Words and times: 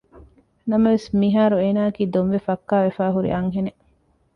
ނަމަވެސް 0.69 1.07
މިހާރު 1.19 1.55
އޭނާއަކީ 1.61 2.03
ދޮންވެ 2.13 2.39
ފައްކާވެފައި 2.47 3.13
ހުރި 3.15 3.29
އަންހެނެއް 3.33 3.81